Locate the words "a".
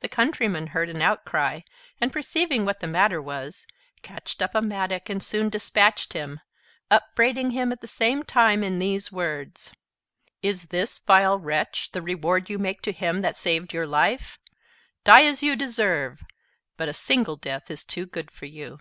4.52-4.60, 16.88-16.92